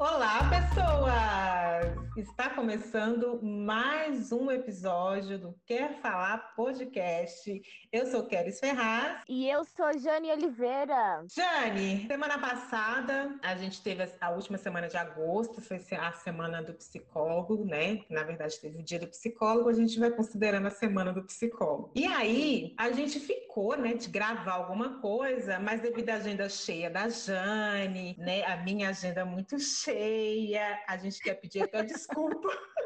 [0.00, 2.00] Olá, pessoas!
[2.16, 7.62] Está começando mais um episódio do Quer Falar Podcast.
[7.92, 9.22] Eu sou Keris Ferraz.
[9.28, 11.24] E eu sou Jane Oliveira.
[11.28, 16.72] Jane, semana passada a gente teve a última semana de agosto, foi a semana do
[16.72, 18.00] psicólogo, né?
[18.08, 21.90] Na verdade, teve o dia do psicólogo, a gente vai considerando a semana do psicólogo.
[21.94, 26.88] E aí, a gente ficou, né, de gravar alguma coisa, mas devido à agenda cheia
[26.90, 32.48] da Jane, né, a minha agenda muito cheia, a gente quer pedir até desculpa.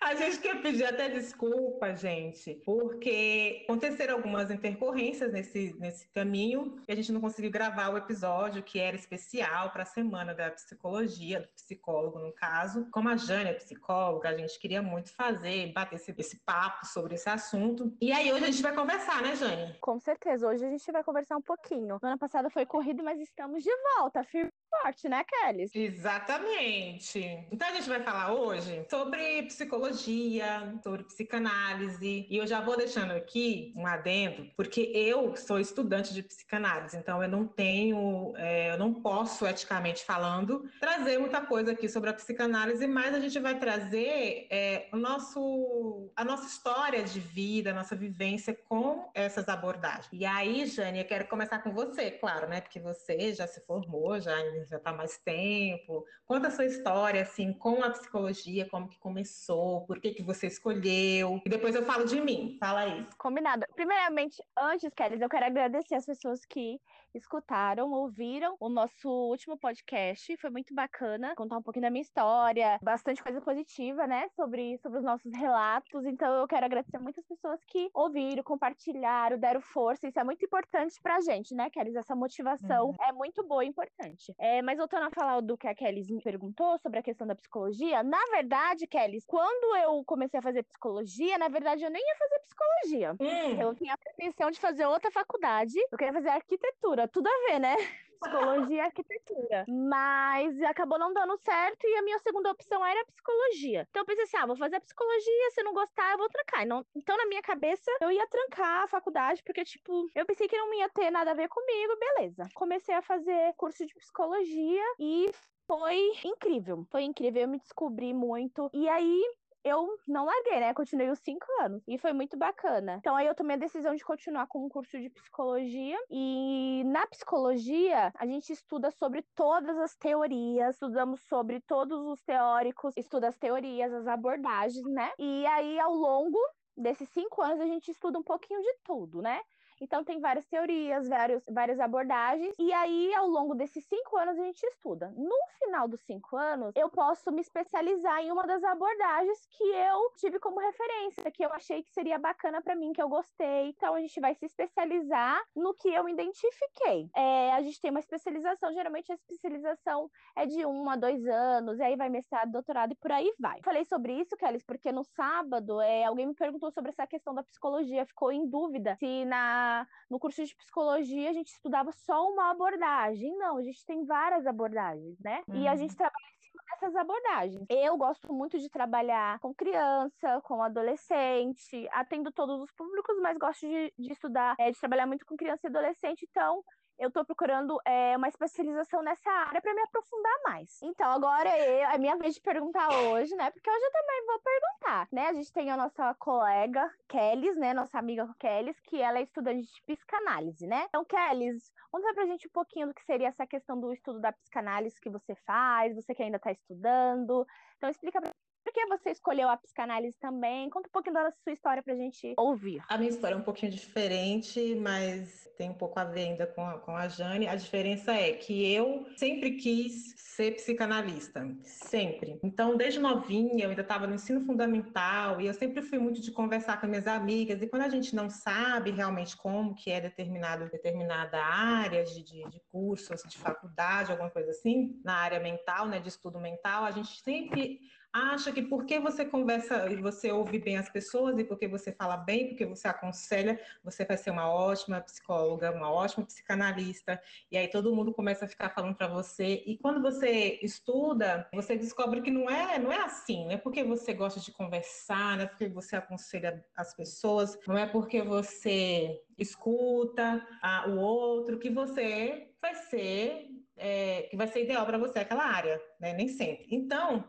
[0.00, 6.92] A gente quer pedir até desculpa, gente, porque aconteceram algumas intercorrências nesse, nesse caminho e
[6.92, 11.40] a gente não conseguiu gravar o episódio que era especial para a semana da psicologia,
[11.40, 12.88] do psicólogo, no caso.
[12.90, 17.14] Como a Jane é psicóloga, a gente queria muito fazer, bater esse, esse papo sobre
[17.14, 17.96] esse assunto.
[18.00, 19.76] E aí hoje a gente vai conversar, né, Jane?
[19.80, 21.98] Com certeza, hoje a gente vai conversar um pouquinho.
[22.00, 24.50] No ano passado foi corrido, mas estamos de volta, firme
[24.82, 25.70] forte, né, Kelly?
[25.74, 27.46] Exatamente.
[27.50, 32.26] Então a gente vai falar hoje sobre psicologia, sobre psicanálise.
[32.28, 37.22] E eu já vou deixando aqui um adendo, porque eu sou estudante de psicanálise, então
[37.22, 42.14] eu não tenho, é, eu não posso, eticamente falando, trazer muita coisa aqui sobre a
[42.14, 47.74] psicanálise, mas a gente vai trazer é, o nosso, a nossa história de vida, a
[47.74, 50.08] nossa vivência com essas abordagens.
[50.12, 52.60] E aí, Jane, eu quero começar com você, claro, né?
[52.60, 54.36] Porque você já se formou, já
[54.68, 56.04] já está mais tempo.
[56.26, 60.48] Conta a sua história, assim, com a psicologia, como que começou, por que que você
[60.48, 61.40] escolheu.
[61.44, 62.56] E depois eu falo de mim.
[62.58, 63.16] Fala isso.
[63.16, 63.64] Combinado.
[63.74, 66.80] Primeiramente, antes, Kelly, eu quero agradecer as pessoas que
[67.14, 70.36] escutaram, ouviram o nosso último podcast.
[70.36, 74.98] Foi muito bacana contar um pouquinho da minha história, bastante coisa positiva, né, sobre, sobre
[74.98, 76.04] os nossos relatos.
[76.04, 80.08] Então, eu quero agradecer muitas pessoas que ouviram, compartilharam, deram força.
[80.08, 81.96] Isso é muito importante pra gente, né, Kelly?
[81.96, 82.96] Essa motivação uhum.
[83.00, 84.34] é muito boa e importante.
[84.38, 87.34] É, mas voltando a falar do que a Kelly me perguntou sobre a questão da
[87.34, 92.16] psicologia, na verdade, Kelly, quando eu comecei a fazer psicologia, na verdade eu nem ia
[92.16, 93.16] fazer psicologia.
[93.20, 93.60] Hum.
[93.60, 97.58] Eu tinha a pretensão de fazer outra faculdade, eu queria fazer arquitetura, tudo a ver,
[97.58, 97.74] né?
[98.16, 99.64] Psicologia e arquitetura.
[99.68, 103.86] Mas acabou não dando certo e a minha segunda opção era psicologia.
[103.90, 106.66] Então eu pensei assim: ah, vou fazer psicologia, se não gostar, eu vou trancar.
[106.66, 106.84] Não...
[106.94, 110.72] Então, na minha cabeça, eu ia trancar a faculdade, porque, tipo, eu pensei que não
[110.74, 112.48] ia ter nada a ver comigo, beleza.
[112.54, 115.30] Comecei a fazer curso de psicologia e
[115.66, 116.86] foi incrível.
[116.90, 118.70] Foi incrível, eu me descobri muito.
[118.72, 119.22] E aí,
[119.66, 120.72] eu não larguei, né?
[120.72, 121.82] Continuei os cinco anos.
[121.88, 122.96] E foi muito bacana.
[123.00, 125.98] Então aí eu tomei a decisão de continuar com um curso de psicologia.
[126.08, 132.94] E na psicologia, a gente estuda sobre todas as teorias, estudamos sobre todos os teóricos,
[132.96, 135.10] estuda as teorias, as abordagens, né?
[135.18, 136.38] E aí, ao longo
[136.76, 139.40] desses cinco anos, a gente estuda um pouquinho de tudo, né?
[139.80, 142.54] Então, tem várias teorias, vários, várias abordagens.
[142.58, 145.12] E aí, ao longo desses cinco anos, a gente estuda.
[145.16, 150.10] No final dos cinco anos, eu posso me especializar em uma das abordagens que eu
[150.16, 153.68] tive como referência, que eu achei que seria bacana para mim, que eu gostei.
[153.68, 157.10] Então, a gente vai se especializar no que eu identifiquei.
[157.14, 161.78] É, a gente tem uma especialização, geralmente a especialização é de um a dois anos,
[161.78, 163.60] e aí vai mestrado, doutorado e por aí vai.
[163.62, 167.42] Falei sobre isso, Kelly, porque no sábado é, alguém me perguntou sobre essa questão da
[167.42, 169.65] psicologia, ficou em dúvida se na
[170.10, 173.36] no curso de psicologia a gente estudava só uma abordagem.
[173.36, 175.42] Não, a gente tem várias abordagens, né?
[175.48, 175.56] Uhum.
[175.56, 175.96] E a gente uhum.
[175.96, 177.66] trabalha em cima dessas abordagens.
[177.68, 183.66] Eu gosto muito de trabalhar com criança, com adolescente, atendo todos os públicos, mas gosto
[183.66, 186.62] de, de estudar, é, de trabalhar muito com criança e adolescente, então
[186.98, 190.80] eu estou procurando é, uma especialização nessa área para me aprofundar mais.
[190.82, 193.50] Então, agora é a minha vez de perguntar hoje, né?
[193.50, 195.28] Porque hoje eu também vou perguntar, né?
[195.28, 197.74] A gente tem a nossa colega Kellys, né?
[197.74, 200.86] Nossa amiga Kellys, que ela é estudante de psicanálise, né?
[200.88, 204.32] Então, Kellys, conta pra gente um pouquinho do que seria essa questão do estudo da
[204.32, 207.46] psicanálise que você faz, você que ainda está estudando.
[207.76, 208.32] Então, explica pra
[208.66, 210.68] por que você escolheu a psicanálise também?
[210.68, 212.82] Conta um pouquinho da sua história pra gente ouvir.
[212.88, 216.66] A minha história é um pouquinho diferente, mas tem um pouco a ver ainda com
[216.66, 217.46] a, com a Jane.
[217.46, 222.40] A diferença é que eu sempre quis ser psicanalista, sempre.
[222.42, 226.32] Então, desde novinha, eu ainda estava no ensino fundamental e eu sempre fui muito de
[226.32, 227.62] conversar com minhas amigas.
[227.62, 232.50] E quando a gente não sabe realmente como que é determinado, determinada área de, de,
[232.50, 236.90] de cursos, de faculdade, alguma coisa assim, na área mental, né, de estudo mental, a
[236.90, 237.78] gente sempre
[238.16, 242.16] acha que porque você conversa e você ouve bem as pessoas e porque você fala
[242.16, 247.20] bem, porque você aconselha, você vai ser uma ótima psicóloga, uma ótima psicanalista.
[247.50, 249.62] E aí todo mundo começa a ficar falando para você.
[249.66, 253.84] E quando você estuda, você descobre que não é, não é assim, não é porque
[253.84, 259.22] você gosta de conversar, não é porque você aconselha as pessoas, não é porque você
[259.36, 265.18] escuta a, o outro que você vai ser é, que vai ser ideal para você
[265.18, 266.14] aquela área, né?
[266.14, 266.66] Nem sempre.
[266.70, 267.24] Então,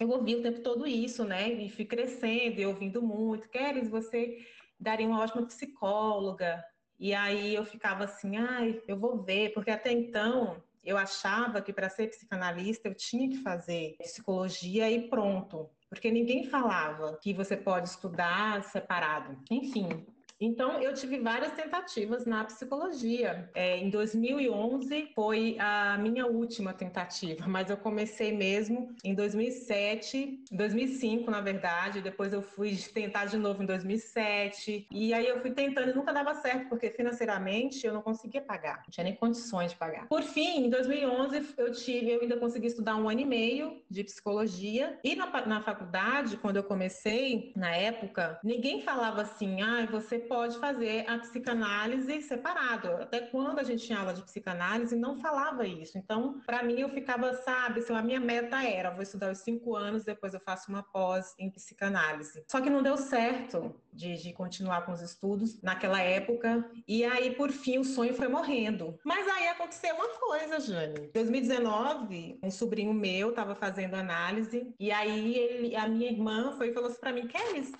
[0.00, 1.52] eu ouvi o tempo todo isso, né?
[1.52, 3.48] E fui crescendo e ouvindo muito.
[3.48, 4.38] Queres, você
[4.78, 6.64] daria uma ótima psicóloga.
[6.98, 11.72] E aí eu ficava assim, ai, eu vou ver, porque até então eu achava que
[11.72, 17.56] para ser psicanalista eu tinha que fazer psicologia e pronto, porque ninguém falava que você
[17.56, 19.38] pode estudar separado.
[19.50, 20.06] Enfim,
[20.44, 23.48] então, eu tive várias tentativas na psicologia.
[23.54, 31.30] É, em 2011 foi a minha última tentativa, mas eu comecei mesmo em 2007, 2005,
[31.30, 32.02] na verdade.
[32.02, 34.86] Depois eu fui tentar de novo em 2007.
[34.90, 38.82] E aí eu fui tentando e nunca dava certo, porque financeiramente eu não conseguia pagar,
[38.84, 40.06] não tinha nem condições de pagar.
[40.08, 44.04] Por fim, em 2011 eu tive, eu ainda consegui estudar um ano e meio de
[44.04, 44.98] psicologia.
[45.02, 50.33] E na, na faculdade, quando eu comecei, na época, ninguém falava assim, ah, você pode
[50.58, 52.88] fazer a psicanálise separado.
[53.02, 55.98] Até quando a gente tinha aula de psicanálise, não falava isso.
[55.98, 59.74] Então, para mim, eu ficava, sabe, assim, a minha meta era, vou estudar os cinco
[59.74, 62.44] anos, depois eu faço uma pós em psicanálise.
[62.48, 66.68] Só que não deu certo de, de continuar com os estudos naquela época.
[66.86, 68.98] E aí, por fim, o sonho foi morrendo.
[69.04, 71.06] Mas aí aconteceu uma coisa, Jane.
[71.06, 76.68] Em 2019, um sobrinho meu estava fazendo análise, e aí ele, a minha irmã foi
[76.68, 77.72] e falou assim para mim, Kelly,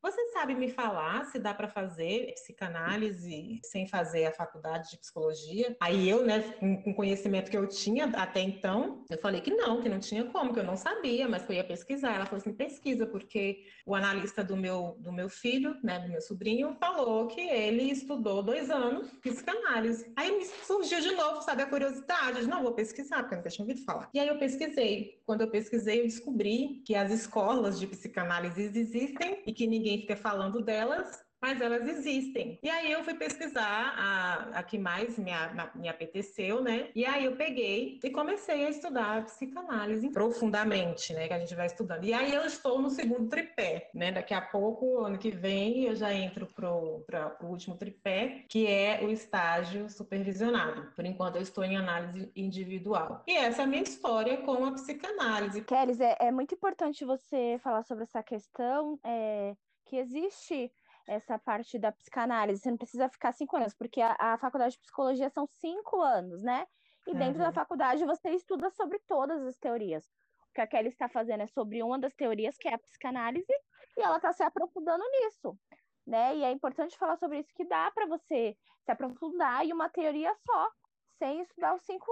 [0.00, 5.76] você sabe me falar se dá para fazer psicanálise sem fazer a faculdade de psicologia?
[5.80, 9.82] Aí eu, né, com o conhecimento que eu tinha até então, eu falei que não,
[9.82, 12.14] que não tinha como, que eu não sabia, mas que eu ia pesquisar.
[12.14, 16.20] Ela falou assim: pesquisa, porque o analista do meu, do meu filho, né, do meu
[16.20, 20.12] sobrinho, falou que ele estudou dois anos psicanálise.
[20.16, 22.46] Aí me surgiu de novo, sabe, a curiosidade.
[22.46, 24.08] não, vou pesquisar, porque eu nunca tinha ouvido falar.
[24.14, 25.20] E aí eu pesquisei.
[25.26, 30.00] Quando eu pesquisei, eu descobri que as escolas de psicanálise existem e que ninguém ninguém
[30.00, 32.58] fica falando delas, mas elas existem.
[32.62, 35.30] E aí eu fui pesquisar a, a que mais me,
[35.76, 36.90] me apeteceu, né?
[36.94, 41.28] E aí eu peguei e comecei a estudar psicanálise profundamente, né?
[41.28, 42.04] Que a gente vai estudando.
[42.04, 44.10] E aí eu estou no segundo tripé, né?
[44.10, 48.66] Daqui a pouco, ano que vem, eu já entro pro, pra, pro último tripé, que
[48.66, 50.90] é o estágio supervisionado.
[50.96, 53.22] Por enquanto eu estou em análise individual.
[53.26, 55.62] E essa é a minha história com a psicanálise.
[55.62, 58.98] Kelly, é, é muito importante você falar sobre essa questão.
[59.04, 59.54] É
[59.88, 60.70] que existe
[61.06, 62.60] essa parte da psicanálise.
[62.60, 66.42] Você não precisa ficar cinco anos, porque a, a faculdade de psicologia são cinco anos,
[66.42, 66.66] né?
[67.06, 67.18] E uhum.
[67.18, 70.04] dentro da faculdade você estuda sobre todas as teorias.
[70.50, 73.52] O que a Kelly está fazendo é sobre uma das teorias, que é a psicanálise,
[73.96, 75.58] e ela está se aprofundando nisso.
[76.06, 76.36] Né?
[76.36, 80.34] E é importante falar sobre isso, que dá para você se aprofundar em uma teoria
[80.44, 80.70] só,
[81.18, 82.06] sem estudar os cinco,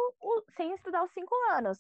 [0.57, 1.79] sem estudar os cinco anos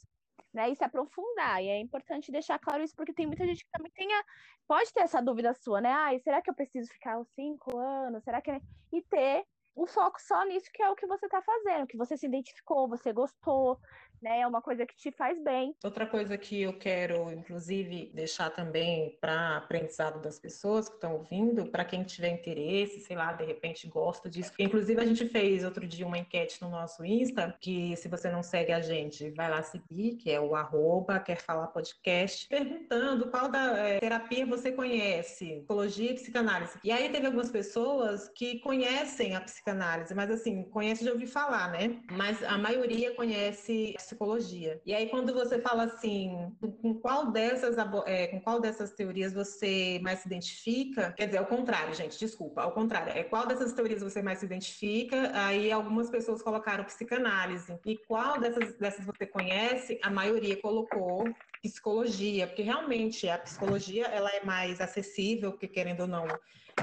[0.53, 0.71] né?
[0.71, 1.63] E se aprofundar.
[1.63, 4.25] E é importante deixar claro isso, porque tem muita gente que também tenha,
[4.67, 5.91] pode ter essa dúvida sua, né?
[5.93, 8.25] Ai, será que eu preciso ficar os cinco anos?
[8.25, 8.51] Será que.
[8.93, 9.45] E ter
[9.77, 12.89] um foco só nisso que é o que você está fazendo, que você se identificou,
[12.89, 13.79] você gostou,
[14.23, 14.41] né?
[14.41, 15.75] É uma coisa que te faz bem.
[15.83, 21.67] Outra coisa que eu quero, inclusive, deixar também para aprendizado das pessoas que estão ouvindo,
[21.67, 24.53] para quem tiver interesse, sei lá, de repente gosta disso.
[24.59, 28.43] Inclusive, a gente fez outro dia uma enquete no nosso Insta, que se você não
[28.43, 33.49] segue a gente, vai lá seguir, que é o arroba, quer falar podcast, perguntando qual
[33.49, 36.79] da é, terapia você conhece, psicologia e psicanálise.
[36.83, 41.71] E aí teve algumas pessoas que conhecem a psicanálise, mas assim, conhece de ouvir falar,
[41.71, 42.01] né?
[42.11, 44.81] Mas a maioria conhece psicologia.
[44.87, 49.99] E aí, quando você fala assim, com qual dessas, é, com qual dessas teorias você
[50.01, 54.01] mais se identifica, quer dizer, ao contrário, gente, desculpa, ao contrário, é qual dessas teorias
[54.01, 57.77] você mais se identifica, aí algumas pessoas colocaram psicanálise.
[57.85, 61.25] E qual dessas, dessas você conhece, a maioria colocou
[61.61, 66.27] psicologia, porque realmente a psicologia ela é mais acessível, porque querendo ou não,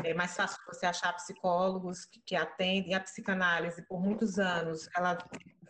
[0.03, 4.89] é mais fácil você achar psicólogos que, que atendem a psicanálise por muitos anos.
[4.98, 5.18] Ela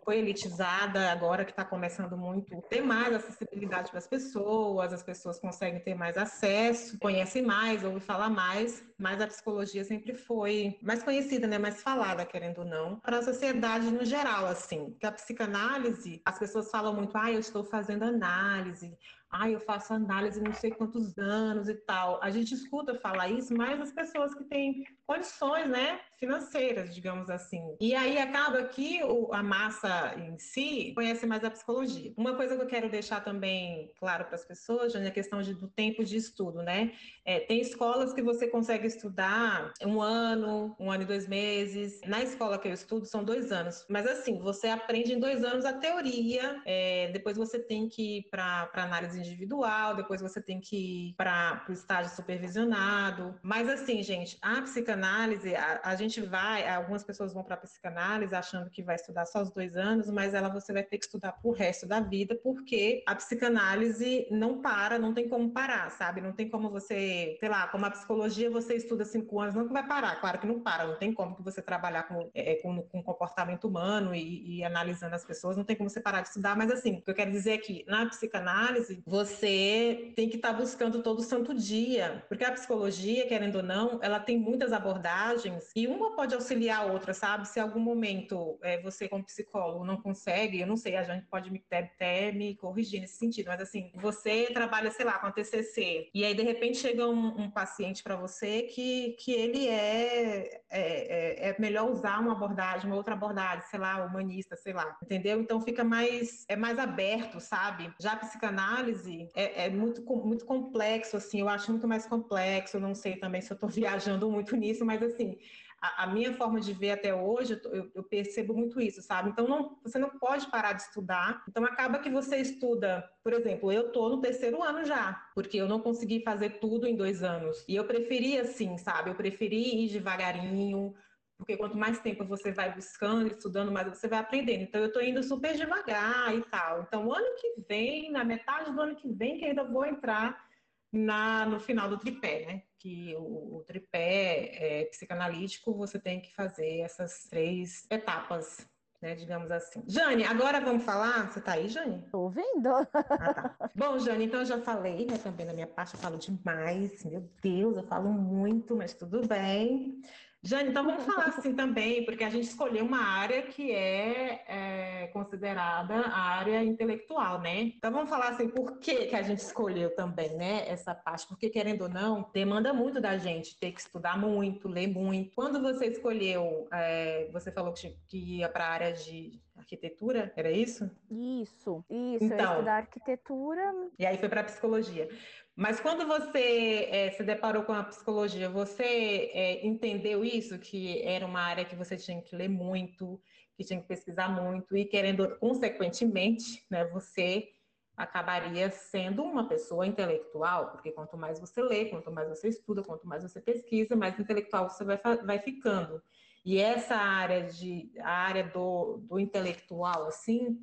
[0.03, 5.39] foi elitizada, agora que está começando muito, ter mais acessibilidade para as pessoas, as pessoas
[5.39, 11.03] conseguem ter mais acesso, conhecem mais, ouvem falar mais, mas a psicologia sempre foi mais
[11.03, 14.95] conhecida, né, mais falada, querendo ou não, para a sociedade no geral, assim.
[14.99, 18.97] Que a psicanálise, as pessoas falam muito, ah, eu estou fazendo análise,
[19.33, 22.19] ah, eu faço análise não sei quantos anos e tal.
[22.21, 27.75] A gente escuta falar isso, mas as pessoas que têm condições, né, financeiras, digamos assim.
[27.81, 32.13] E aí acaba que o, a massa em si conhece mais a psicologia.
[32.15, 35.41] Uma coisa que eu quero deixar também claro para as pessoas, Jane, é a questão
[35.41, 36.93] de, do tempo de estudo, né?
[37.25, 41.99] É, tem escolas que você consegue estudar um ano, um ano e dois meses.
[42.05, 43.85] Na escola que eu estudo são dois anos.
[43.89, 48.29] Mas assim, você aprende em dois anos a teoria, é, depois você tem que ir
[48.29, 53.35] para análise individual, depois você tem que ir para o estágio supervisionado.
[53.41, 58.35] Mas assim, gente, a psicanálise, a, a gente vai, algumas pessoas vão para a psicanálise
[58.35, 61.33] achando que vai estudar só os dois anos, mas ela você vai ter que estudar
[61.33, 66.21] pro resto da vida, porque a psicanálise não para, não tem como parar, sabe?
[66.21, 69.73] Não tem como você, sei lá, como a psicologia você estuda cinco anos, não que
[69.73, 72.81] vai parar, claro que não para, não tem como que você trabalhar com, é, com,
[72.83, 76.55] com comportamento humano e, e analisando as pessoas, não tem como você parar de estudar,
[76.55, 80.53] mas assim, o que eu quero dizer é que na psicanálise você tem que estar
[80.53, 85.69] tá buscando todo santo dia, porque a psicologia, querendo ou não, ela tem muitas abordagens
[85.75, 87.47] e uma pode auxiliar a outra, sabe?
[87.47, 91.51] Se algum momento é, você, como psicólogo, não consegue, eu não sei, a gente pode
[91.51, 96.09] me, até me corrigir nesse sentido, mas assim, você trabalha, sei lá, com a TCC
[96.11, 101.49] e aí de repente chega um, um paciente para você que, que ele é, é,
[101.49, 105.39] é, é melhor usar uma abordagem, uma outra abordagem, sei lá, humanista, sei lá, entendeu?
[105.39, 107.93] Então fica mais, é mais aberto, sabe?
[107.99, 109.02] Já a psicanálise
[109.35, 113.51] é, é muito, muito complexo, assim, eu acho muito mais complexo, não sei também se
[113.51, 115.37] eu estou viajando muito nisso, mas assim,
[115.83, 119.29] a, a, minha forma de ver até hoje, eu, eu, percebo muito isso, sabe?
[119.29, 121.43] Então, não, você não pode parar de estudar.
[121.49, 125.67] Então, acaba que você estuda, por exemplo, eu estou no terceiro ano já, porque eu
[125.67, 127.65] não consegui fazer tudo em dois anos.
[127.67, 129.09] E eu preferi assim, sabe?
[129.09, 130.95] Eu preferi ir devagarinho,
[131.43, 134.63] porque quanto mais tempo você vai buscando, estudando, mais você vai aprendendo.
[134.63, 136.83] Então, eu estou indo super devagar e tal.
[136.83, 140.47] Então, ano que vem, na metade do ano que vem, que ainda vou entrar
[140.89, 142.63] na, no final do tripé, né?
[142.79, 148.65] Que o, o tripé é, psicanalítico, você tem que fazer essas três etapas
[149.03, 149.83] né, digamos assim.
[149.85, 151.29] Jane, agora vamos falar.
[151.29, 152.01] Você está aí, Jane?
[152.05, 152.69] Estou ouvindo.
[152.69, 153.69] Ah, tá.
[153.75, 155.17] Bom, Jane, então eu já falei, né?
[155.17, 157.03] Também na minha parte, eu falo demais.
[157.03, 160.01] Meu Deus, eu falo muito, mas tudo bem.
[160.45, 165.07] Jane, então vamos falar assim também, porque a gente escolheu uma área que é, é,
[165.07, 167.61] considerada a área intelectual, né?
[167.61, 171.27] Então vamos falar assim, por que, que a gente escolheu também, né, essa parte?
[171.27, 175.33] Porque, querendo ou não, demanda muito da gente ter que estudar muito, ler muito.
[175.33, 180.89] Quando você escolheu, é, você falou que, ia para a área de arquitetura, era isso?
[181.09, 183.73] Isso, isso, então, eu estudar arquitetura.
[183.97, 185.07] E aí foi para psicologia.
[185.55, 191.25] Mas quando você é, se deparou com a psicologia, você é, entendeu isso, que era
[191.25, 193.21] uma área que você tinha que ler muito,
[193.55, 197.49] que tinha que pesquisar muito, e querendo, consequentemente, né, você
[197.95, 203.07] acabaria sendo uma pessoa intelectual, porque quanto mais você lê, quanto mais você estuda, quanto
[203.07, 206.01] mais você pesquisa, mais intelectual você vai, vai ficando.
[206.43, 210.57] E essa área de a área do, do intelectual, assim,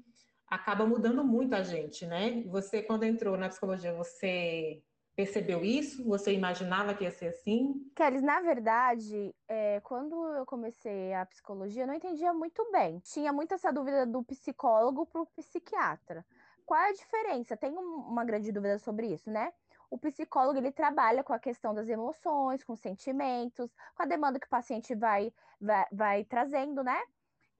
[0.50, 2.42] acaba mudando muito a gente, né?
[2.48, 4.82] Você, quando entrou na psicologia, você
[5.14, 6.04] percebeu isso?
[6.04, 7.74] Você imaginava que ia ser assim?
[7.94, 12.98] Kelly, na verdade, é, quando eu comecei a psicologia, eu não entendia muito bem.
[13.00, 16.26] Tinha muito essa dúvida do psicólogo para o psiquiatra.
[16.66, 17.56] Qual é a diferença?
[17.56, 19.52] Tenho uma grande dúvida sobre isso, né?
[19.90, 24.46] O psicólogo ele trabalha com a questão das emoções, com sentimentos, com a demanda que
[24.46, 26.98] o paciente vai, vai, vai trazendo, né?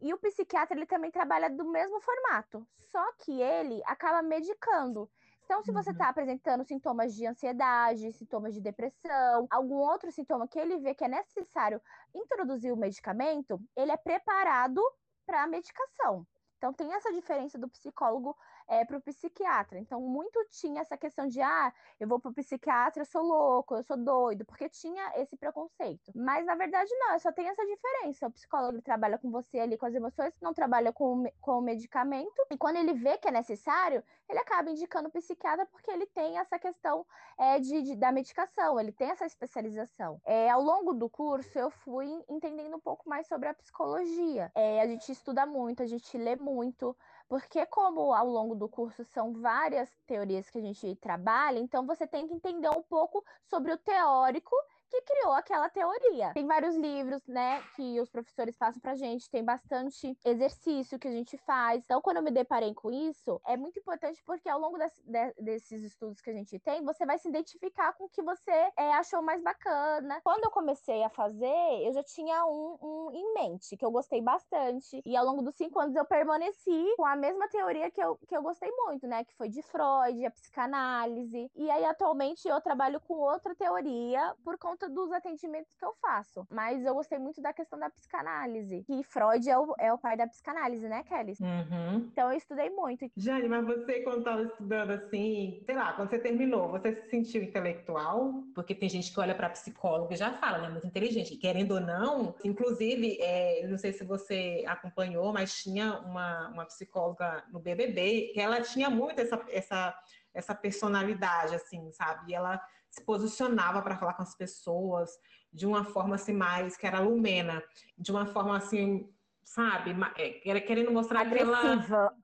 [0.00, 5.10] E o psiquiatra ele também trabalha do mesmo formato, só que ele acaba medicando.
[5.44, 6.10] Então, se você está uhum.
[6.10, 11.08] apresentando sintomas de ansiedade, sintomas de depressão, algum outro sintoma que ele vê que é
[11.08, 11.82] necessário
[12.14, 14.80] introduzir o medicamento, ele é preparado
[15.26, 16.24] para a medicação.
[16.56, 18.36] Então, tem essa diferença do psicólogo
[18.70, 19.80] é, para o psiquiatra.
[19.80, 23.74] Então, muito tinha essa questão de, ah, eu vou para o psiquiatra, eu sou louco,
[23.74, 26.12] eu sou doido, porque tinha esse preconceito.
[26.14, 28.28] Mas, na verdade, não, só tem essa diferença.
[28.28, 32.46] O psicólogo trabalha com você ali com as emoções, não trabalha com, com o medicamento,
[32.48, 36.38] e quando ele vê que é necessário, ele acaba indicando o psiquiatra porque ele tem
[36.38, 37.04] essa questão
[37.36, 40.20] é, de, de, da medicação, ele tem essa especialização.
[40.24, 44.52] É, ao longo do curso, eu fui entendendo um pouco mais sobre a psicologia.
[44.54, 46.96] É, a gente estuda muito, a gente lê muito,
[47.30, 52.04] porque, como ao longo do curso são várias teorias que a gente trabalha, então você
[52.04, 54.50] tem que entender um pouco sobre o teórico
[54.90, 56.32] que criou aquela teoria.
[56.34, 61.12] Tem vários livros, né, que os professores passam pra gente, tem bastante exercício que a
[61.12, 61.82] gente faz.
[61.84, 65.34] Então, quando eu me deparei com isso, é muito importante porque ao longo desse, de,
[65.38, 68.92] desses estudos que a gente tem, você vai se identificar com o que você é,
[68.94, 70.20] achou mais bacana.
[70.22, 74.20] Quando eu comecei a fazer, eu já tinha um, um em mente, que eu gostei
[74.20, 75.00] bastante.
[75.04, 78.36] E ao longo dos cinco anos eu permaneci com a mesma teoria que eu, que
[78.36, 81.50] eu gostei muito, né, que foi de Freud, a psicanálise.
[81.54, 85.94] E aí, atualmente, eu trabalho com outra teoria por conta conta dos atendimentos que eu
[86.00, 86.46] faço.
[86.50, 88.82] Mas eu gostei muito da questão da psicanálise.
[88.86, 91.34] Que Freud é o, é o pai da psicanálise, né, Kelly?
[91.40, 92.08] Uhum.
[92.10, 93.10] Então eu estudei muito.
[93.16, 97.42] Jane, mas você, quando estava estudando assim, sei lá, quando você terminou, você se sentiu
[97.42, 98.42] intelectual?
[98.54, 100.68] Porque tem gente que olha para psicólogo e já fala, né?
[100.68, 101.36] Muito inteligente.
[101.36, 107.44] Querendo ou não, inclusive, é, não sei se você acompanhou, mas tinha uma, uma psicóloga
[107.52, 109.94] no BBB que ela tinha muito essa, essa
[110.32, 112.30] essa personalidade, assim, sabe?
[112.30, 112.60] E ela
[112.90, 115.10] se posicionava para falar com as pessoas
[115.52, 117.62] de uma forma assim mais que era lumena,
[117.96, 119.08] de uma forma assim,
[119.44, 121.54] sabe, é, querendo mostrar Agressiva.
[121.54, 122.14] que ela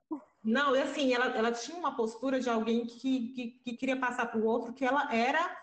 [0.43, 4.39] não, assim, ela, ela tinha uma postura de alguém que, que, que queria passar para
[4.39, 5.57] o outro que ela era,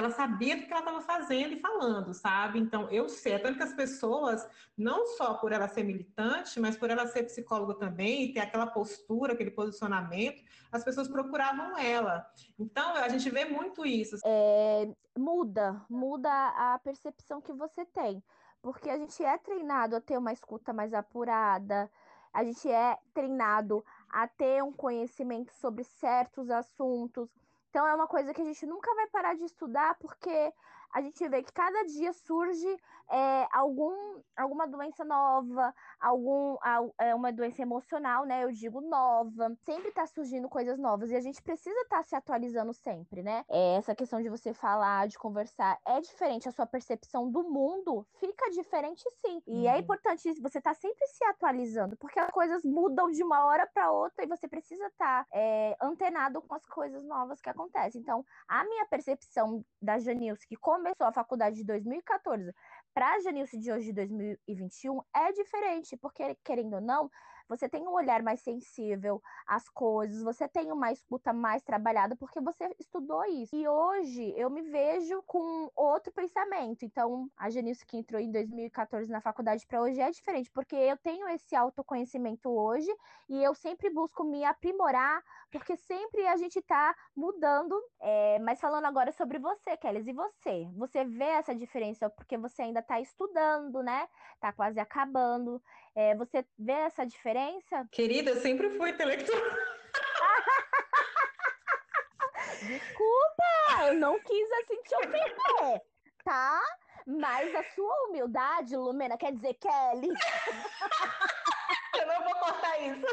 [0.00, 2.58] ela sabia do que ela estava fazendo e falando, sabe?
[2.58, 6.76] Então, eu sei, é tanto que as pessoas, não só por ela ser militante, mas
[6.76, 10.42] por ela ser psicóloga também, ter aquela postura, aquele posicionamento,
[10.72, 12.26] as pessoas procuravam ela.
[12.58, 14.16] Então, a gente vê muito isso.
[14.24, 18.22] É, muda, muda a percepção que você tem.
[18.62, 21.90] Porque a gente é treinado a ter uma escuta mais apurada,
[22.32, 27.28] a gente é treinado a ter um conhecimento sobre certos assuntos.
[27.70, 30.52] Então é uma coisa que a gente nunca vai parar de estudar, porque
[30.92, 32.76] a gente vê que cada dia surge
[33.10, 36.56] é, algum, alguma doença nova, algum,
[37.00, 38.44] é, uma doença emocional, né?
[38.44, 39.52] Eu digo nova.
[39.64, 43.44] Sempre está surgindo coisas novas e a gente precisa estar tá se atualizando sempre, né?
[43.48, 46.48] É, essa questão de você falar, de conversar, é diferente.
[46.48, 49.42] A sua percepção do mundo fica diferente, sim.
[49.46, 49.76] E é uhum.
[49.76, 53.90] é importante você tá sempre se atualizando, porque as coisas mudam de uma hora para
[53.90, 58.00] outra e você precisa estar tá, é, antenado com as coisas novas que acontecem.
[58.00, 62.54] Então, a minha percepção da Janilce, que começou a faculdade de 2014
[62.94, 67.10] para a Janilce de hoje de 2021 é diferente, porque querendo ou não,
[67.50, 72.40] você tem um olhar mais sensível às coisas, você tem uma escuta mais trabalhada porque
[72.40, 73.56] você estudou isso.
[73.56, 76.84] E hoje eu me vejo com outro pensamento.
[76.84, 80.96] Então, a Janice que entrou em 2014 na faculdade para hoje é diferente, porque eu
[80.96, 82.88] tenho esse autoconhecimento hoje
[83.28, 87.74] e eu sempre busco me aprimorar, porque sempre a gente está mudando.
[87.98, 90.68] É, mas falando agora sobre você, Kelly, e você?
[90.76, 94.08] Você vê essa diferença porque você ainda está estudando, né?
[94.34, 95.60] Está quase acabando.
[96.00, 97.86] É, você vê essa diferença?
[97.92, 99.38] Querida, eu sempre fui intelectual.
[102.66, 103.44] Desculpa,
[103.86, 105.82] eu não quis assim te ofender,
[106.24, 106.58] tá?
[107.06, 110.08] Mas a sua humildade, Lumena, quer dizer, Kelly.
[112.00, 113.06] eu não vou cortar isso.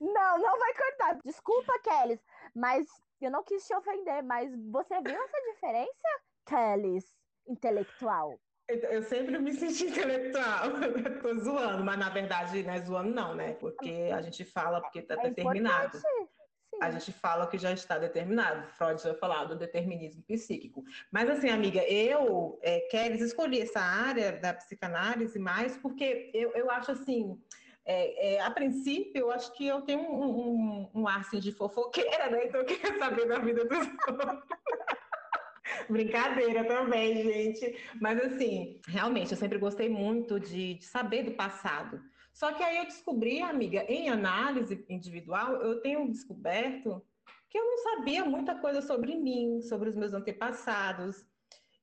[0.00, 1.18] Não, não vai cortar.
[1.24, 2.20] Desculpa, Kelly,
[2.54, 2.86] mas
[3.20, 6.08] eu não quis te ofender, mas você viu essa diferença,
[6.46, 7.00] Kelly,
[7.48, 8.38] intelectual?
[8.90, 10.70] Eu sempre me senti intelectual.
[11.22, 13.54] Tô zoando, mas na verdade não é zoando, não, né?
[13.54, 15.98] Porque a gente fala porque está é determinado.
[16.80, 18.66] A gente fala que já está determinado.
[18.68, 20.82] Freud já falou do determinismo psíquico.
[21.10, 26.70] Mas assim, amiga, eu, é, Kelly, escolhi essa área da psicanálise mais porque eu, eu
[26.70, 27.40] acho assim.
[27.84, 31.50] É, é, a princípio, eu acho que eu tenho um, um, um ar assim, de
[31.50, 32.46] fofoqueira, né?
[32.46, 34.61] Então eu queria saber da vida dos outros.
[35.88, 37.76] Brincadeira também, gente.
[38.00, 42.00] Mas assim, realmente, eu sempre gostei muito de, de, saber do passado.
[42.32, 47.02] Só que aí eu descobri, amiga, em análise individual, eu tenho descoberto
[47.50, 51.26] que eu não sabia muita coisa sobre mim, sobre os meus antepassados.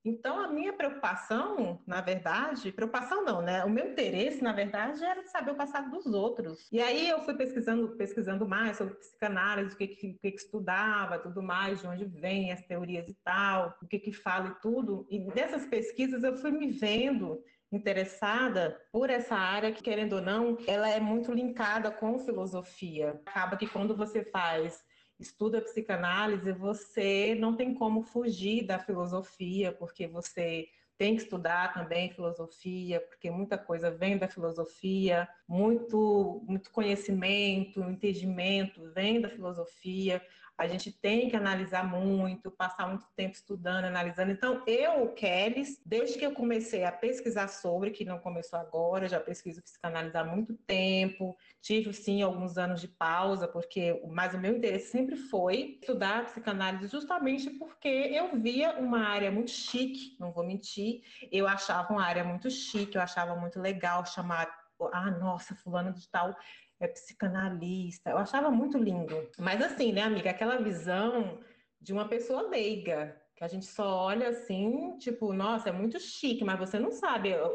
[0.04, 3.66] Então, a minha preocupação, na verdade, preocupação não, né?
[3.66, 6.68] O meu interesse, na verdade, era saber o passado dos outros.
[6.72, 11.20] E aí eu fui pesquisando, pesquisando mais sobre psicanálise, o que que, que, que estudava,
[11.20, 15.06] tudo mais, de onde vem as teorias e tal, o que que fala e tudo.
[15.10, 20.58] E dessas pesquisas eu fui me vendo interessada por essa área que, querendo ou não,
[20.66, 23.22] ela é muito linkada com filosofia.
[23.26, 24.82] Acaba que quando você faz
[25.20, 32.10] estuda psicanálise, você não tem como fugir da filosofia, porque você tem que estudar também
[32.10, 40.22] filosofia, porque muita coisa vem da filosofia, muito, muito conhecimento, entendimento vem da filosofia
[40.60, 44.30] a gente tem que analisar muito, passar muito tempo estudando, analisando.
[44.30, 49.22] Então, eu, Kelly, desde que eu comecei a pesquisar sobre, que não começou agora, já
[49.22, 54.58] pesquiso psicanálise há muito tempo, tive sim alguns anos de pausa, porque mas o meu
[54.58, 60.46] interesse sempre foi estudar psicanálise justamente porque eu via uma área muito chique, não vou
[60.46, 64.54] mentir, eu achava uma área muito chique, eu achava muito legal chamar,
[64.92, 66.36] ah, nossa, fulano de tal
[66.80, 68.12] é psicanalista.
[68.12, 69.30] Eu achava muito lindo.
[69.38, 71.40] Mas assim, né, amiga, aquela visão
[71.80, 76.44] de uma pessoa leiga, que a gente só olha assim, tipo, nossa, é muito chique,
[76.44, 77.48] mas você não sabe o,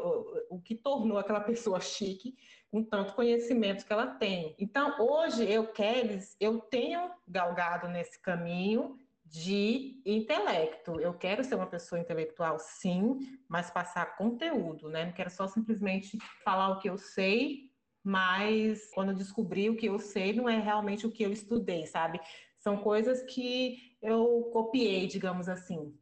[0.49, 2.35] o, o que tornou aquela pessoa chique
[2.71, 4.55] com tanto conhecimento que ela tem.
[4.59, 10.99] Então, hoje eu, Kelly, eu tenho galgado nesse caminho de intelecto.
[10.99, 15.05] Eu quero ser uma pessoa intelectual, sim, mas passar conteúdo, né?
[15.05, 17.71] Não quero só simplesmente falar o que eu sei
[18.05, 21.87] mas quando eu descobri o que eu sei, não é realmente o que eu estudei,
[21.87, 22.19] sabe?
[22.59, 25.97] São coisas que eu copiei, digamos assim,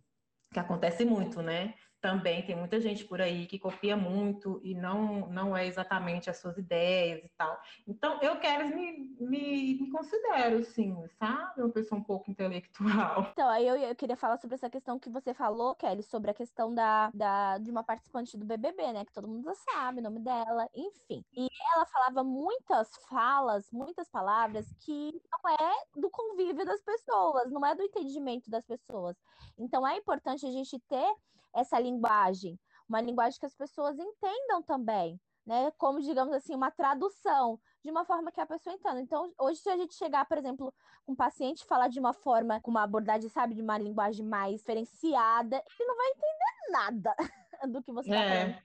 [0.51, 1.73] que acontece muito, né?
[2.03, 6.35] Também tem muita gente por aí que copia muito e não, não é exatamente as
[6.35, 7.57] suas ideias e tal.
[7.87, 11.61] Então, eu quero me, me, me considero, sim, sabe?
[11.61, 13.31] Uma pessoa um pouco intelectual.
[13.33, 16.33] Então, aí eu, eu queria falar sobre essa questão que você falou, Kelly, sobre a
[16.33, 19.05] questão da, da, de uma participante do BBB, né?
[19.05, 21.23] Que todo mundo sabe o nome dela, enfim.
[21.33, 27.65] E ela falava muitas falas, muitas palavras que não é do convívio das pessoas, não
[27.65, 29.15] é do entendimento das pessoas.
[29.57, 31.15] Então, é importante a gente ter
[31.53, 35.71] essa linguagem, uma linguagem que as pessoas entendam também né?
[35.77, 39.01] Como, digamos assim, uma tradução de uma forma que a pessoa entenda.
[39.01, 40.73] Então, hoje, se a gente chegar, por exemplo,
[41.05, 44.57] com um paciente falar de uma forma, com uma abordagem, sabe, de uma linguagem mais
[44.57, 47.15] diferenciada, ele não vai entender nada
[47.71, 48.39] do que você está é.
[48.39, 48.63] falando.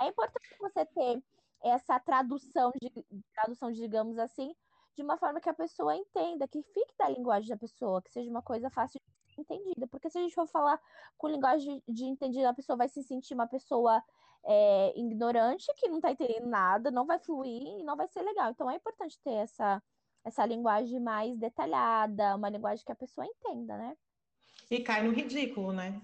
[0.00, 1.22] É importante você ter
[1.62, 2.90] essa tradução, de,
[3.34, 4.54] tradução, digamos assim,
[4.94, 8.30] de uma forma que a pessoa entenda, que fique da linguagem da pessoa, que seja
[8.30, 9.86] uma coisa fácil de entendida.
[9.86, 10.80] Porque se a gente for falar
[11.18, 14.02] com linguagem de, de entendida, a pessoa vai se sentir uma pessoa
[14.44, 18.50] é, ignorante, que não está entendendo nada, não vai fluir e não vai ser legal.
[18.50, 19.82] Então é importante ter essa,
[20.24, 23.96] essa linguagem mais detalhada, uma linguagem que a pessoa entenda, né?
[24.70, 26.00] E cai no ridículo, né?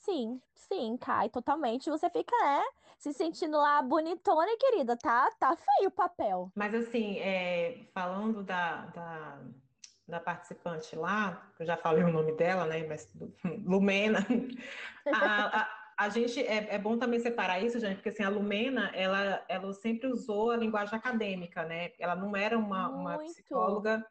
[0.00, 1.90] Sim, sim, cai totalmente.
[1.90, 2.62] Você fica, né,
[2.96, 6.52] se sentindo lá bonitona, querida, tá, tá feio o papel.
[6.54, 9.42] Mas assim, é, falando da, da,
[10.06, 13.12] da, participante lá, eu já falei o nome dela, né, mas
[13.64, 14.26] Lumena,
[15.12, 18.90] a, a, a gente é, é, bom também separar isso, gente, porque assim, a Lumena,
[18.94, 21.92] ela, ela sempre usou a linguagem acadêmica, né?
[21.98, 24.06] Ela não era uma, uma psicóloga,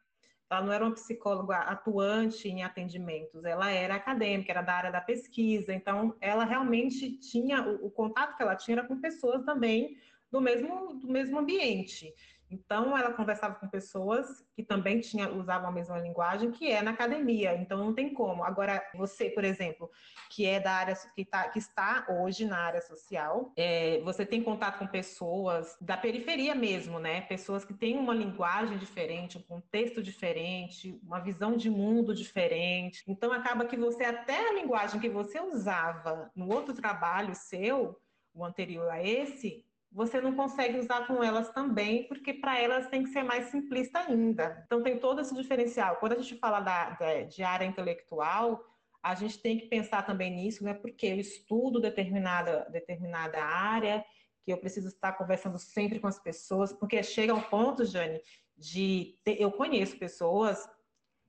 [0.50, 5.00] ela não era uma psicóloga atuante em atendimentos, ela era acadêmica, era da área da
[5.00, 9.96] pesquisa, então ela realmente tinha, o, o contato que ela tinha era com pessoas também
[10.30, 12.14] do mesmo, do mesmo ambiente.
[12.50, 16.92] Então, ela conversava com pessoas que também tinha, usavam a mesma linguagem, que é na
[16.92, 17.54] academia.
[17.56, 18.44] Então, não tem como.
[18.44, 19.90] Agora, você, por exemplo,
[20.30, 24.42] que é da área, que, tá, que está hoje na área social, é, você tem
[24.42, 27.22] contato com pessoas da periferia mesmo, né?
[27.22, 33.02] Pessoas que têm uma linguagem diferente, um contexto diferente, uma visão de mundo diferente.
[33.08, 38.00] Então, acaba que você, até a linguagem que você usava no outro trabalho seu,
[38.32, 39.64] o anterior a esse,
[39.96, 44.00] você não consegue usar com elas também, porque para elas tem que ser mais simplista
[44.00, 44.62] ainda.
[44.66, 45.96] Então tem todo esse diferencial.
[45.96, 48.62] Quando a gente fala da, da, de área intelectual,
[49.02, 50.74] a gente tem que pensar também nisso, né?
[50.74, 54.04] Porque eu estudo determinada, determinada área,
[54.44, 58.20] que eu preciso estar conversando sempre com as pessoas, porque chega ao ponto, Jane,
[58.54, 60.68] de ter, eu conheço pessoas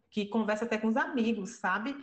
[0.10, 1.96] que conversam até com os amigos, sabe?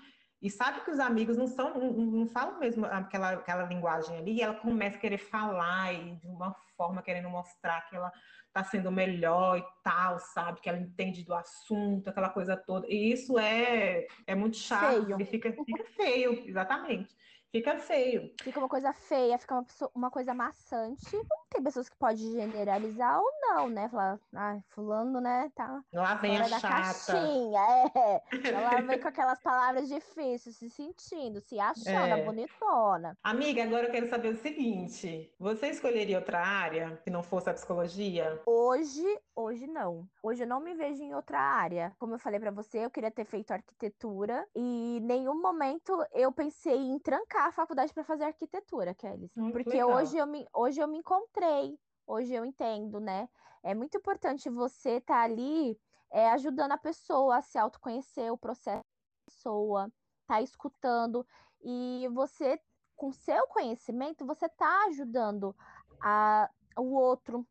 [0.45, 4.35] E sabe que os amigos não são, não, não, falam mesmo aquela, aquela linguagem ali,
[4.35, 8.13] e ela começa a querer falar e de uma forma querendo mostrar que ela
[8.49, 10.61] está sendo melhor e tal, sabe?
[10.61, 12.87] Que ela entende do assunto, aquela coisa toda.
[12.91, 15.27] E isso é, é muito chato, feio.
[15.27, 17.17] fica, fica feio, exatamente
[17.55, 18.33] fica feio.
[18.43, 21.17] Fica uma coisa feia, fica uma, pessoa, uma coisa maçante.
[21.51, 23.89] Tem pessoas que podem generalizar ou não, né?
[23.89, 26.69] Falar, ah, fulano, né, tá Lá vem a da chata.
[26.69, 27.61] caixinha,
[27.95, 28.23] é.
[28.53, 32.25] Ela vem com aquelas palavras difíceis, se sentindo, se achando é.
[32.25, 33.17] bonitona.
[33.23, 35.33] Amiga, agora eu quero saber o seguinte.
[35.39, 38.43] Você escolheria outra área que não fosse a psicologia?
[38.47, 40.09] Hoje, hoje não.
[40.23, 41.95] Hoje eu não me vejo em outra área.
[41.99, 46.33] Como eu falei para você, eu queria ter feito arquitetura e em nenhum momento eu
[46.33, 49.31] pensei em trancar a faculdade para fazer arquitetura, Kelly.
[49.37, 53.29] Hum, porque hoje eu, me, hoje eu me encontrei, hoje eu entendo, né?
[53.63, 55.79] É muito importante você estar tá ali
[56.11, 59.93] é, ajudando a pessoa a se autoconhecer, o processo da pessoa,
[60.27, 61.27] tá escutando.
[61.63, 62.61] E você,
[62.95, 65.57] com seu conhecimento, você tá ajudando
[66.01, 67.47] a, o outro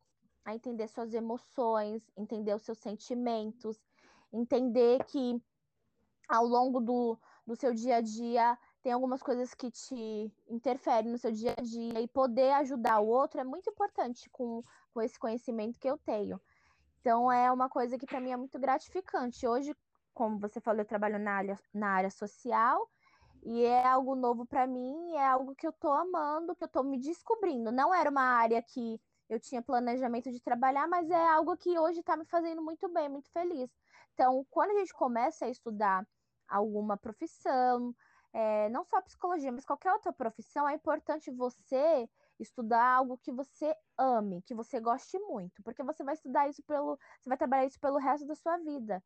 [0.46, 3.80] a entender suas emoções, entender os seus sentimentos,
[4.32, 5.42] entender que
[6.28, 11.18] ao longo do, do seu dia a dia tem algumas coisas que te interferem no
[11.18, 15.18] seu dia a dia e poder ajudar o outro é muito importante com, com esse
[15.18, 16.40] conhecimento que eu tenho.
[17.00, 19.48] Então é uma coisa que para mim é muito gratificante.
[19.48, 19.76] Hoje,
[20.14, 22.90] como você falou, eu trabalho na área, na área social
[23.44, 26.84] e é algo novo para mim, é algo que eu estou amando, que eu estou
[26.84, 27.72] me descobrindo.
[27.72, 32.00] Não era uma área que eu tinha planejamento de trabalhar, mas é algo que hoje
[32.00, 33.70] está me fazendo muito bem, muito feliz.
[34.14, 36.08] Então, quando a gente começa a estudar
[36.48, 37.96] alguma profissão,
[38.34, 42.10] é, não só psicologia, mas qualquer outra profissão, é importante você
[42.40, 46.98] estudar algo que você ame, que você goste muito, porque você vai estudar isso pelo,
[47.20, 49.04] você vai trabalhar isso pelo resto da sua vida.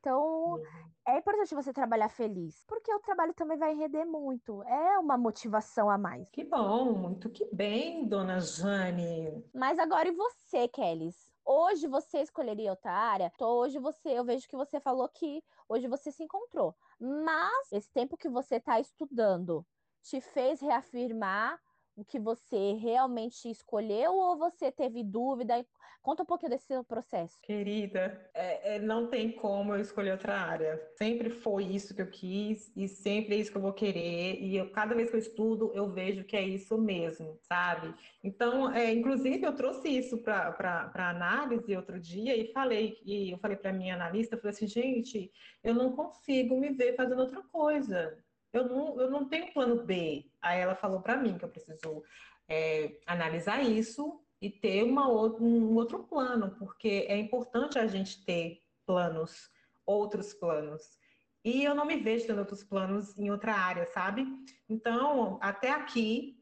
[0.00, 0.64] Então, uhum.
[1.06, 4.62] é importante você trabalhar feliz, porque o trabalho também vai render muito.
[4.62, 6.28] É uma motivação a mais.
[6.30, 9.44] Que bom, muito que bem, dona Jane.
[9.54, 11.10] Mas agora e você, Kelly?
[11.44, 13.30] Hoje você escolheria outra área?
[13.34, 16.74] Então, hoje você, eu vejo que você falou que hoje você se encontrou.
[16.98, 19.66] Mas esse tempo que você está estudando
[20.02, 21.60] te fez reafirmar
[22.00, 25.64] o que você realmente escolheu ou você teve dúvida?
[26.02, 27.38] Conta um pouquinho desse seu processo.
[27.42, 30.80] Querida, é, é, não tem como eu escolher outra área.
[30.96, 34.40] Sempre foi isso que eu quis e sempre é isso que eu vou querer.
[34.40, 37.94] E eu, cada vez que eu estudo, eu vejo que é isso mesmo, sabe?
[38.24, 43.58] Então, é, inclusive, eu trouxe isso para análise outro dia e falei, e eu falei
[43.58, 45.30] para minha analista, eu falei assim, gente,
[45.62, 48.18] eu não consigo me ver fazendo outra coisa.
[48.52, 50.30] Eu não, eu não tenho plano B.
[50.40, 52.02] Aí ela falou para mim que eu preciso
[52.48, 58.62] é, analisar isso e ter uma, um outro plano, porque é importante a gente ter
[58.86, 59.50] planos,
[59.86, 60.98] outros planos.
[61.44, 64.26] E eu não me vejo tendo outros planos em outra área, sabe?
[64.68, 66.38] Então, até aqui,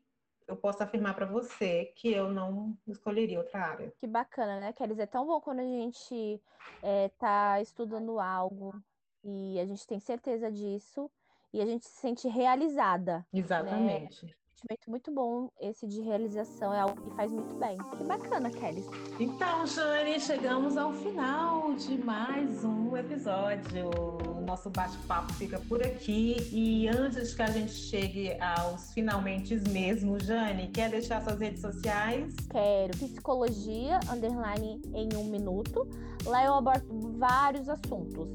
[0.47, 3.92] eu posso afirmar para você que eu não escolheria outra área.
[3.99, 5.01] Que bacana, né, Kelly?
[5.01, 6.40] É tão bom quando a gente
[6.83, 8.75] está é, estudando algo
[9.23, 11.11] e a gente tem certeza disso
[11.53, 13.27] e a gente se sente realizada.
[13.33, 13.41] Né?
[13.41, 14.27] Exatamente.
[14.27, 14.33] Né?
[14.59, 17.77] sentimento muito bom esse de realização, é algo que faz muito bem.
[17.97, 18.85] Que bacana, Kelly.
[19.21, 23.89] Então, Jane, chegamos ao final de mais um episódio.
[24.37, 26.37] O nosso bate-papo fica por aqui.
[26.53, 32.35] E antes que a gente chegue aos finalmente mesmo, Jane, quer deixar suas redes sociais?
[32.51, 32.99] Quero.
[32.99, 35.89] Psicologia, underline em um minuto.
[36.25, 38.29] Lá eu abordo vários assuntos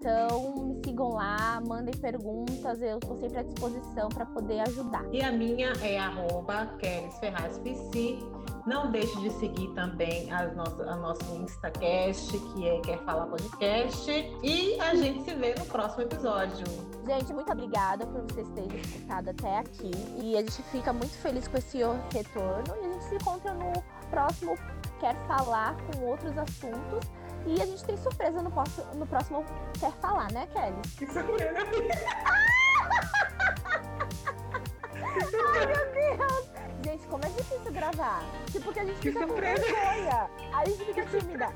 [0.00, 5.04] então, me sigam lá, mandem perguntas, eu estou sempre à disposição para poder ajudar.
[5.12, 6.70] E a minha é arroba
[8.66, 14.10] Não deixe de seguir também a nossa, a nosso InstaCast, que é Quer Falar Podcast.
[14.42, 16.64] E a gente se vê no próximo episódio.
[17.06, 19.90] Gente, muito obrigada por vocês terem escutado até aqui.
[20.22, 21.78] E a gente fica muito feliz com esse
[22.10, 22.74] retorno.
[22.80, 23.70] E a gente se encontra no
[24.08, 24.56] próximo
[24.98, 27.19] Quer Falar com outros assuntos.
[27.46, 29.44] E a gente tem surpresa no, próximo, no próximo
[29.78, 30.82] Quer Falar, né, Kelly?
[30.96, 31.58] Que surpresa!
[35.54, 35.89] Ai, meu
[37.10, 38.22] como é difícil gravar.
[38.50, 39.62] Tipo, que a gente que fica surpresa.
[39.62, 40.30] com vergonha.
[40.54, 41.48] A gente fica tímida.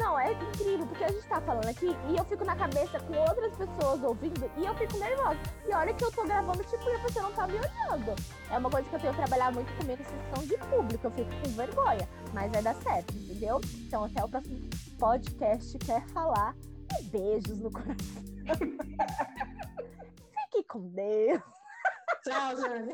[0.00, 3.14] não, é incrível, porque a gente tá falando aqui e eu fico na cabeça com
[3.18, 5.38] outras pessoas ouvindo e eu fico nervosa.
[5.68, 8.14] E olha que eu tô gravando, tipo, e a pessoa não tá me olhando.
[8.50, 11.06] É uma coisa que eu tenho que trabalhar muito comigo, sessão de público.
[11.06, 12.08] Eu fico com vergonha.
[12.32, 13.60] Mas vai dar certo, entendeu?
[13.86, 14.58] Então, até o próximo
[14.98, 16.54] podcast Quer Falar.
[16.98, 18.24] E beijos no coração.
[20.50, 21.42] Fique com Deus.
[22.24, 22.92] Tchau, Jane.